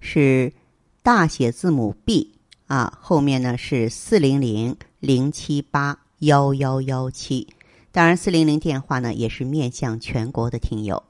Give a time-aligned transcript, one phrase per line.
[0.00, 0.52] 是
[1.02, 2.32] 大写字母 B
[2.66, 7.46] 啊，后面呢是四零零零七八幺幺幺七。
[7.90, 11.02] 当然，四零零电话呢也是面向全国的听友。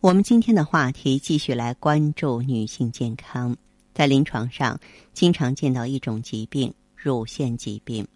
[0.00, 3.56] 我们今天的话题继续来关注女性健康。
[3.94, 4.78] 在临床上，
[5.12, 8.06] 经常见到一种疾病——乳腺疾病。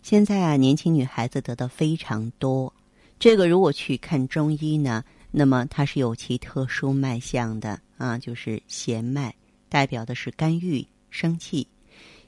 [0.00, 2.72] 现在啊，年轻女孩子得的非常多。
[3.18, 5.02] 这个如果去看中医呢，
[5.32, 9.34] 那么它是有其特殊脉象的啊，就是弦脉，
[9.68, 11.66] 代表的是肝郁生气，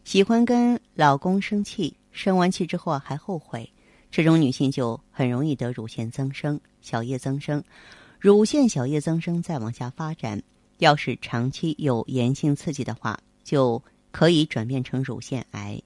[0.05, 3.70] 喜欢跟老公生气，生完气之后还后悔。
[4.10, 7.62] 这种女性就很容易得乳腺增生、小叶增生。
[8.18, 10.42] 乳腺小叶增生再往下发展，
[10.78, 15.80] 要是长期有炎性刺激的话，就可以转变成乳腺癌。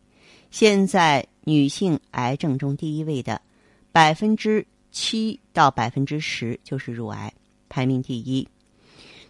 [0.50, 3.42] 现在女性癌症中第一位的，
[3.92, 7.32] 百分之七到百分之十就是乳癌，
[7.68, 8.48] 排名第一。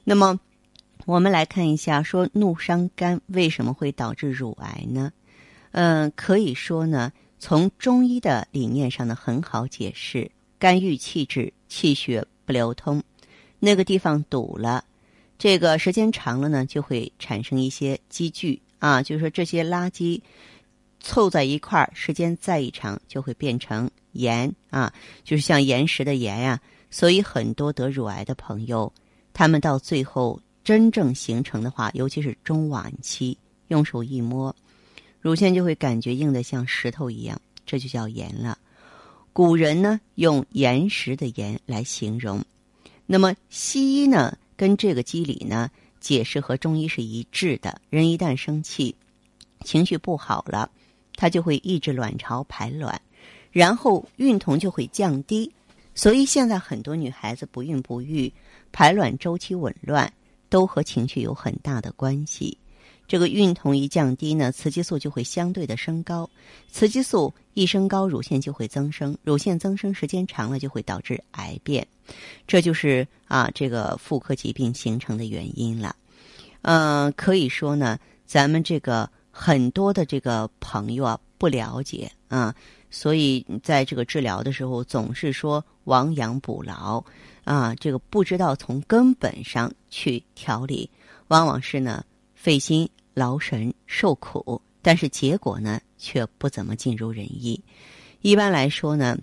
[0.05, 0.39] 那么，
[1.07, 5.13] 我们来看一下，说怒伤肝为什么会导致乳癌呢？
[5.73, 12.27] 嗯，可以说呢，从中医的理念上呢，很好解释，肝郁气滞，气血。
[12.47, 13.03] 不流通，
[13.59, 14.85] 那个地方堵了，
[15.39, 20.21] 这个时间长了呢，就会产生一些积聚啊，就是说这些垃圾
[21.01, 24.93] 凑在一块儿，时间再一长，就会变成盐啊，
[25.25, 26.61] 就是像岩石的盐呀。
[26.91, 28.93] 所以很多得乳癌的朋友，
[29.33, 33.37] 他们到最后真正形成的话，尤其是中晚期，
[33.69, 34.57] 用手一摸，
[35.21, 38.59] 乳腺就会感觉硬的像石头一样，这就叫炎了。
[39.35, 42.43] 古人呢用岩石的岩来形容，
[43.05, 45.71] 那么西医呢跟这个机理呢
[46.01, 47.81] 解释和中医是一致的。
[47.91, 48.97] 人一旦生气，
[49.65, 50.71] 情绪不好了，
[51.17, 52.99] 他就会抑制卵巢排卵，
[53.53, 55.53] 然后孕酮就会降低。
[55.95, 58.33] 所以现在很多女孩子不孕不育，
[58.73, 60.13] 排卵周期紊乱，
[60.55, 62.57] 都和情绪有很大的关系。
[63.09, 66.31] 这个孕酮一降低呢，雌激素就会相对的升高，
[66.71, 71.85] 雌激素一升高，乳腺就会增生，乳腺增生时间长了就会导致癌变，
[72.47, 75.97] 这就是啊这个妇科疾病形成的原因了。
[76.63, 82.55] 嗯，可以说呢，咱们这个很多的这个朋友啊不了解啊，
[82.93, 87.05] 所以在这个治疗的时候总是说亡羊补牢
[87.45, 90.91] 啊，这个不知道从根本上去调理，
[91.29, 92.05] 往往是呢。
[92.35, 97.59] 费心劳神受苦，但是结果呢却不怎么尽如人意。
[98.21, 99.17] 一般来说呢，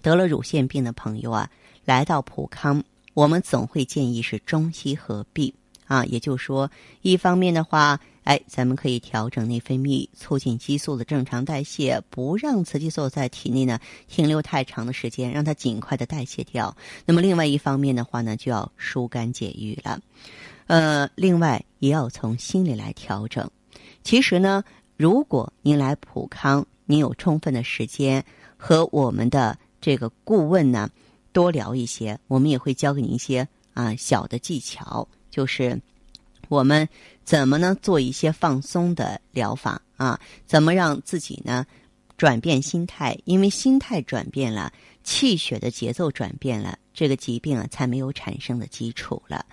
[0.00, 1.50] 得了乳腺病的朋友啊，
[1.84, 5.54] 来到普康，我们总会建议是中西合璧
[5.86, 6.02] 啊。
[6.06, 6.70] 也就是说，
[7.02, 13.78] 一方面的话，哎，咱们可以调整内分泌，促进激素的正常代谢，不让雌激素在体内呢
[14.08, 16.76] 停留太长的时间，让它尽快的代谢掉。
[17.04, 20.00] 那么另外一方面的话呢，就要疏肝解郁了。
[20.66, 23.48] 呃，另外也要从心里来调整。
[24.02, 24.64] 其实呢，
[24.96, 28.24] 如果您来普康，您有充分的时间
[28.56, 30.90] 和我们的这个顾问呢
[31.32, 35.80] 多聊一些，我们也会教给您一些啊小的技巧，就是
[36.48, 36.88] 我们
[37.24, 41.66] 怎么呢做一些放松的疗法啊，怎么让自己呢
[42.16, 44.72] 转变心态，因为心态转变了，
[45.04, 49.44] 气血的节奏转变了，这个疾病啊才没有产生的基础了。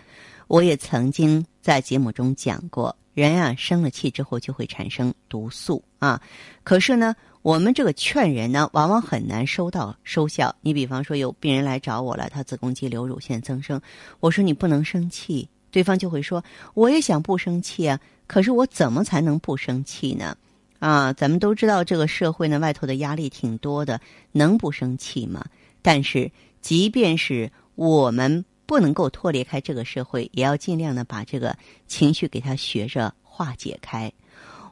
[0.47, 6.21] 我也曾经在节目中讲过，人啊生了气之后就会产生毒素啊。
[6.63, 10.53] 可是呢，我们这个劝人呢，往往很难收到收效。
[10.61, 13.81] 你比方说，有病人来找我了，他子宫肌瘤、乳腺增生，
[14.19, 16.41] 我说你不能生气，对方就会说，
[16.73, 20.37] 我也想不生气啊，可是我怎么才能不生气呢？
[20.79, 23.99] 啊，咱们都知道这个社会呢，外头的压力挺多的，
[24.31, 25.43] 能不生气吗？
[25.81, 26.31] 但是，
[26.61, 28.45] 即便是我们。
[28.65, 31.55] 不能够脱离开这个社会，也要尽量的把这个
[31.85, 34.11] 情绪给他学着化解开。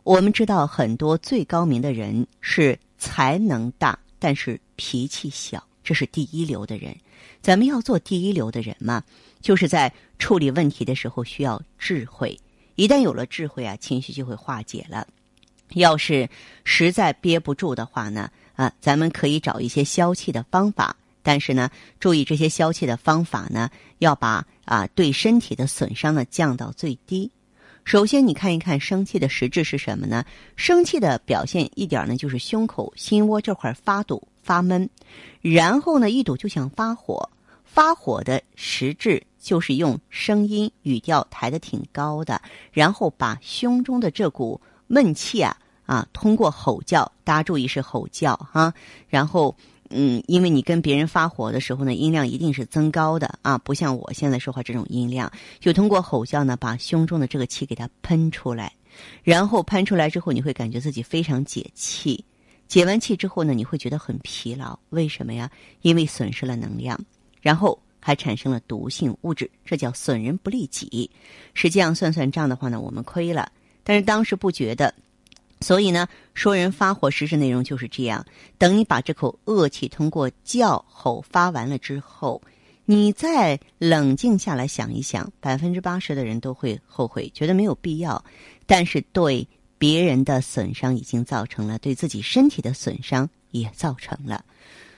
[0.03, 6.95] 我们知道很多最高明的人是才能大，但是脾气小，这是第一流的人。
[7.41, 9.03] 咱们要做第一流的人嘛，
[9.41, 12.37] 就是在处理问题的时候需要智慧。
[12.75, 15.07] 一旦有了智慧啊，情绪就会化解了。
[15.73, 16.29] 要是
[16.63, 20.95] 实在憋不住的话呢，啊，咱们可以找一些消气的方法。
[21.23, 21.69] 但是呢，
[21.99, 23.69] 注意这些消气的方法呢，
[23.99, 27.29] 要把啊对身体的损伤呢降到最低。
[27.83, 30.25] 首先，你看一看生气的实质是什么呢？
[30.55, 34.89] 生气的表现一点呢，就是胸口、心窝这块发堵、发闷，
[35.41, 37.29] 然后呢，一堵就想发火。
[37.63, 42.41] 发火的实质就是用声音语调抬得挺高的，
[42.71, 48.73] 然后把胸中的这股闷气啊啊，通过吼叫，大家注意是吼叫哈，
[49.07, 49.55] 然后。
[49.93, 55.29] 嗯，因为你跟别人发火的时候呢，音量一定是增高的啊，不像我现在说话这种音量，
[55.59, 58.71] 就通过吼叫呢，把胸中的这个气给它喷出来，
[59.21, 62.23] 然后喷出来之后，你会感觉自己非常解气，
[62.71, 65.51] 解完气之后呢，你会觉得很疲劳，为什么呀？
[65.81, 66.97] 因为损失了能量，
[67.41, 71.11] 然后还产生了毒性物质，这叫损人不利己。
[71.53, 73.51] 实际上算算账的话呢，我们亏了，
[73.83, 74.95] 但是当时不觉得。
[75.59, 78.25] 所以呢，说人发火实质内容就是这样。
[78.57, 82.41] 等你把这口恶气通过叫吼发完了之后，
[82.85, 88.23] 你再冷静下来想一想，百分之八十的人都会后悔，觉得没有必要。
[88.65, 89.45] 但是对
[89.81, 94.45] 别人的损伤已经造成了，对自己身体的损伤也造成了。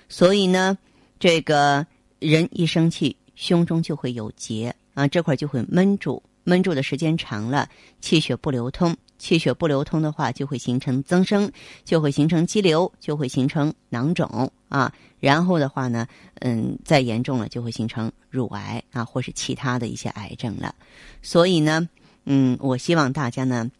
[0.09, 0.77] 所以呢，
[1.17, 1.87] 这个
[2.19, 7.69] 人一生气，胸中就会有结啊，这块就会闷住，闷住的时间长了，
[8.01, 8.93] 气血不流通。
[9.17, 11.49] 气血不流通的话，就会形成增生，
[11.85, 14.93] 就会形成肌瘤，就会形成囊肿啊。
[15.21, 16.05] 然后的话呢，
[16.41, 20.75] 嗯，再严重了就会形成乳癌啊，或是其他的一些癌症了。
[21.21, 21.87] 所以呢，
[22.25, 23.71] 嗯，我希望大家呢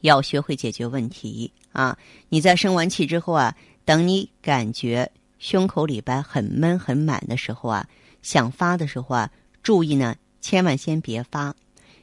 [0.00, 1.96] 要学会解决问题啊。
[2.28, 3.54] 你在生完气之后啊，
[3.84, 7.86] 等你感觉胸口里边很闷很满的时候啊，
[8.22, 9.30] 想发的时候啊，
[9.62, 11.54] 注意呢，千万先别发，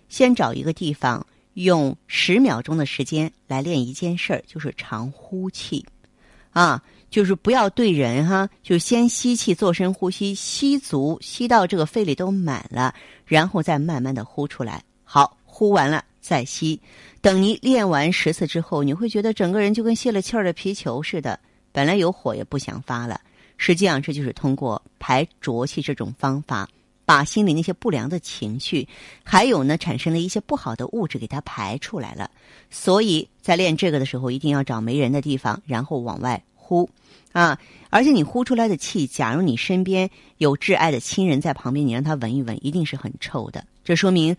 [0.09, 1.25] 先找一个地方。
[1.56, 5.86] 用十秒钟的时间来练一件事儿，就是长呼气，
[6.51, 12.94] 啊，就是不要对人哈，就先吸气，做深呼吸，吸足，吸到这个肺里都满了，
[13.25, 14.83] 然后再慢慢的呼出来。
[15.06, 16.80] 好，呼完了再吸。
[17.22, 21.39] 等你练完十次之后，你会觉得整个人就跟泄了气儿的皮球似的，
[21.72, 23.22] 本来有火也不想发了。
[23.57, 26.68] 实际上，这就是通过排浊气这种方法。
[27.07, 28.88] 把心里那些不良的情绪，
[29.24, 32.31] 还有呢产生的一些不好的物质给它排出来了。
[32.72, 36.89] 所以在练这个的时候，一定要找没人的地方，然后往外呼
[37.31, 37.60] 啊！
[37.92, 43.63] 而且你呼出来的气，假如你身边有挚爱的亲人在旁边，你让他闻一闻，一定是很臭的。
[43.83, 44.36] 这说明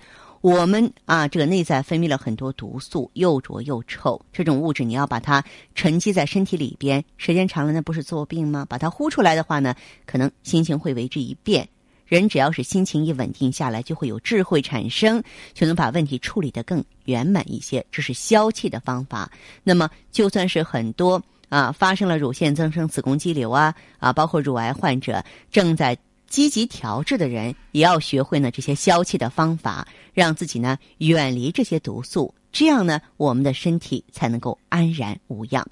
[0.47, 4.25] 我们啊，这个内在分泌了很多毒素，又浊又臭。
[4.33, 5.45] 这种物质你要把它
[5.75, 8.65] 沉积在身体里边，时间长了那不是作病吗？
[8.69, 9.75] 把它呼出来的话呢，
[10.07, 11.69] 可能心情会为之一变。
[12.05, 15.21] 人只要是心情一稳定下来，就会有智慧产生，
[15.53, 17.85] 就能把问题处理得更圆满一些。
[17.91, 19.29] 这是消气的方法。
[19.65, 25.21] 那么，就算是很多啊发生了乳腺增生、子宫肌瘤啊啊，包括乳癌患者
[25.51, 35.67] 正在积极调制的人，也要学会呢这些消气的方法，让自己呢远离这些毒素，这样呢我们的身体才能够安然无恙。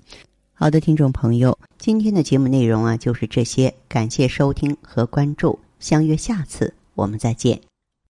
[0.52, 5.58] 好的，听众朋友，今天的节目内容啊就是这些，感谢收听和关注。
[5.80, 7.73] 相约下次，我们再见。